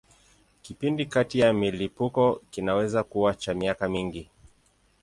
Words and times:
Kipindi 0.61 1.05
kati 1.05 1.39
ya 1.39 1.53
milipuko 1.53 2.41
kinaweza 2.51 3.03
kuwa 3.03 3.33
cha 3.33 3.53
miaka 3.53 3.89
mingi. 3.89 4.29